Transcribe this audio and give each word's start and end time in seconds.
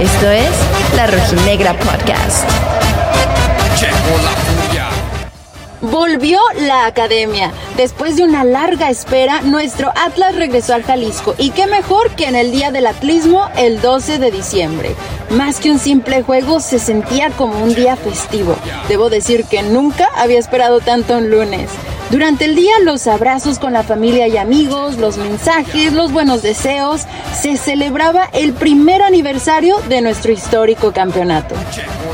Esto 0.00 0.30
es 0.30 0.50
La 0.96 1.06
Rojinegra 1.06 1.72
Podcast. 1.74 2.48
Volvió 5.80 6.38
la 6.60 6.86
academia. 6.86 7.52
Después 7.76 8.16
de 8.16 8.24
una 8.24 8.44
larga 8.44 8.90
espera, 8.90 9.42
nuestro 9.42 9.92
Atlas 9.96 10.34
regresó 10.34 10.74
al 10.74 10.82
Jalisco. 10.82 11.34
Y 11.38 11.50
qué 11.50 11.66
mejor 11.66 12.10
que 12.10 12.26
en 12.26 12.36
el 12.36 12.52
Día 12.52 12.70
del 12.70 12.86
Atlismo, 12.86 13.48
el 13.56 13.80
12 13.80 14.18
de 14.18 14.30
diciembre. 14.30 14.94
Más 15.30 15.60
que 15.60 15.70
un 15.70 15.78
simple 15.78 16.22
juego, 16.22 16.60
se 16.60 16.78
sentía 16.78 17.30
como 17.30 17.62
un 17.62 17.74
día 17.74 17.96
festivo. 17.96 18.56
Debo 18.88 19.10
decir 19.10 19.44
que 19.44 19.62
nunca 19.62 20.08
había 20.16 20.38
esperado 20.38 20.80
tanto 20.80 21.16
un 21.16 21.30
lunes. 21.30 21.70
Durante 22.10 22.44
el 22.44 22.54
día 22.54 22.72
los 22.82 23.06
abrazos 23.06 23.58
con 23.58 23.72
la 23.72 23.82
familia 23.82 24.28
y 24.28 24.36
amigos, 24.36 24.98
los 24.98 25.16
mensajes, 25.16 25.92
los 25.92 26.12
buenos 26.12 26.42
deseos, 26.42 27.06
se 27.40 27.56
celebraba 27.56 28.28
el 28.32 28.52
primer 28.52 29.02
aniversario 29.02 29.76
de 29.88 30.00
nuestro 30.00 30.30
histórico 30.30 30.92
campeonato. 30.92 31.54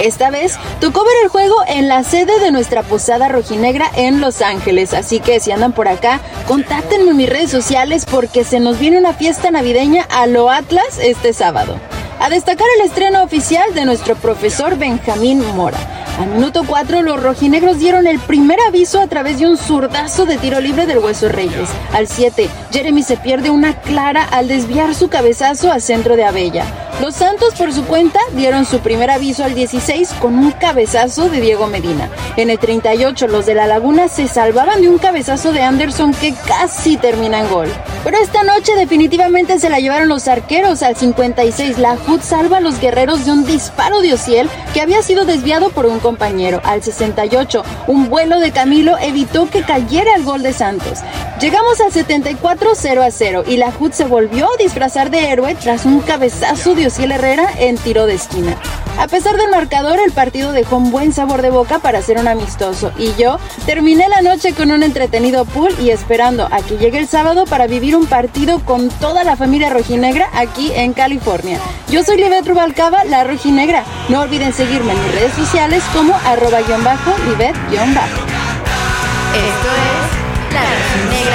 Esta 0.00 0.30
vez 0.30 0.58
tocó 0.80 1.04
ver 1.04 1.14
el 1.22 1.28
juego 1.28 1.56
en 1.68 1.88
la 1.88 2.04
sede 2.04 2.40
de 2.40 2.50
nuestra 2.50 2.82
posada 2.82 3.28
rojinegra 3.28 3.90
en 3.94 4.20
Los 4.20 4.40
Ángeles, 4.40 4.94
así 4.94 5.20
que 5.20 5.40
si 5.40 5.52
andan 5.52 5.72
por 5.72 5.88
acá, 5.88 6.20
contáctenme 6.46 7.10
en 7.10 7.16
mis 7.16 7.28
redes 7.28 7.50
sociales 7.50 8.06
porque 8.10 8.44
se 8.44 8.60
nos 8.60 8.78
viene 8.78 8.98
una 8.98 9.12
fiesta 9.12 9.50
navideña 9.50 10.06
a 10.10 10.26
lo 10.26 10.50
Atlas 10.50 10.98
este 11.00 11.32
sábado. 11.32 11.78
A 12.22 12.30
destacar 12.30 12.68
el 12.78 12.86
estreno 12.86 13.24
oficial 13.24 13.74
de 13.74 13.84
nuestro 13.84 14.14
profesor 14.14 14.78
Benjamín 14.78 15.44
Mora. 15.56 15.76
Al 16.20 16.28
minuto 16.28 16.62
4, 16.64 17.02
los 17.02 17.20
rojinegros 17.20 17.80
dieron 17.80 18.06
el 18.06 18.20
primer 18.20 18.60
aviso 18.60 19.00
a 19.00 19.08
través 19.08 19.40
de 19.40 19.48
un 19.48 19.56
zurdazo 19.56 20.24
de 20.24 20.38
tiro 20.38 20.60
libre 20.60 20.86
del 20.86 20.98
Hueso 20.98 21.28
Reyes. 21.28 21.68
Al 21.92 22.06
7, 22.06 22.48
Jeremy 22.70 23.02
se 23.02 23.16
pierde 23.16 23.50
una 23.50 23.80
clara 23.80 24.22
al 24.22 24.46
desviar 24.46 24.94
su 24.94 25.08
cabezazo 25.08 25.72
al 25.72 25.82
centro 25.82 26.14
de 26.14 26.22
Abella. 26.22 26.64
Los 27.00 27.16
Santos, 27.16 27.54
por 27.54 27.72
su 27.72 27.86
cuenta, 27.86 28.20
dieron 28.36 28.66
su 28.66 28.78
primer 28.78 29.10
aviso 29.10 29.42
al 29.42 29.56
16 29.56 30.12
con 30.20 30.38
un 30.38 30.52
cabezazo 30.52 31.28
de 31.28 31.40
Diego 31.40 31.66
Medina. 31.66 32.08
En 32.36 32.50
el 32.50 32.60
38, 32.60 33.26
los 33.26 33.46
de 33.46 33.54
la 33.54 33.66
Laguna 33.66 34.06
se 34.06 34.28
salvaban 34.28 34.80
de 34.80 34.88
un 34.88 34.98
cabezazo 34.98 35.52
de 35.52 35.62
Anderson 35.62 36.14
que 36.14 36.34
casi 36.46 36.96
termina 36.96 37.40
en 37.40 37.50
gol. 37.50 37.68
Pero 38.04 38.16
esta 38.16 38.42
noche 38.42 38.74
definitivamente 38.76 39.60
se 39.60 39.70
la 39.70 39.78
llevaron 39.78 40.08
los 40.08 40.26
arqueros. 40.26 40.82
Al 40.82 40.96
56, 40.96 41.78
la 41.78 41.94
HUD 41.94 42.20
salva 42.20 42.56
a 42.56 42.60
los 42.60 42.80
guerreros 42.80 43.24
de 43.24 43.30
un 43.30 43.44
disparo 43.44 44.00
de 44.00 44.14
Ociel 44.14 44.50
que 44.74 44.80
había 44.80 45.02
sido 45.02 45.24
desviado 45.24 45.70
por 45.70 45.86
un 45.86 46.00
compañero. 46.00 46.60
Al 46.64 46.82
68, 46.82 47.62
un 47.86 48.08
vuelo 48.08 48.40
de 48.40 48.50
Camilo 48.50 48.98
evitó 48.98 49.48
que 49.48 49.62
cayera 49.62 50.16
el 50.16 50.24
gol 50.24 50.42
de 50.42 50.52
Santos. 50.52 50.98
Llegamos 51.42 51.80
al 51.80 51.90
74 51.90 52.70
0 52.76 53.02
a 53.02 53.10
0 53.10 53.42
y 53.48 53.56
la 53.56 53.72
HUD 53.76 53.90
se 53.90 54.04
volvió 54.04 54.46
a 54.46 54.56
disfrazar 54.62 55.10
de 55.10 55.28
héroe 55.28 55.56
tras 55.56 55.84
un 55.86 55.98
cabezazo 55.98 56.76
de 56.76 56.86
Ociel 56.86 57.10
Herrera 57.10 57.50
en 57.58 57.76
tiro 57.76 58.06
de 58.06 58.14
esquina. 58.14 58.56
A 58.96 59.08
pesar 59.08 59.36
del 59.36 59.50
marcador, 59.50 59.98
el 59.98 60.12
partido 60.12 60.52
dejó 60.52 60.76
un 60.76 60.92
buen 60.92 61.12
sabor 61.12 61.42
de 61.42 61.50
boca 61.50 61.80
para 61.80 62.00
ser 62.00 62.18
un 62.18 62.28
amistoso 62.28 62.92
y 62.96 63.12
yo 63.20 63.40
terminé 63.66 64.08
la 64.08 64.22
noche 64.22 64.54
con 64.54 64.70
un 64.70 64.84
entretenido 64.84 65.44
pool 65.44 65.74
y 65.80 65.90
esperando 65.90 66.46
a 66.48 66.62
que 66.62 66.76
llegue 66.76 67.00
el 67.00 67.08
sábado 67.08 67.44
para 67.44 67.66
vivir 67.66 67.96
un 67.96 68.06
partido 68.06 68.60
con 68.60 68.88
toda 68.88 69.24
la 69.24 69.34
familia 69.34 69.68
rojinegra 69.68 70.30
aquí 70.34 70.70
en 70.76 70.92
California. 70.92 71.58
Yo 71.90 72.04
soy 72.04 72.18
Libet 72.18 72.46
Rubalcaba, 72.46 73.02
la 73.02 73.24
rojinegra. 73.24 73.82
No 74.08 74.20
olviden 74.20 74.52
seguirme 74.52 74.92
en 74.92 75.02
mis 75.02 75.14
redes 75.16 75.32
sociales 75.32 75.82
como 75.92 76.14
arroba 76.24 76.60
guion 76.60 76.84
bajo 76.84 77.12
Libet 77.28 77.56
guion 77.68 77.92
bajo. 77.96 78.20
Esto 79.34 79.68
es 79.72 80.54
La 80.54 80.60
Rojinegra. 80.60 81.31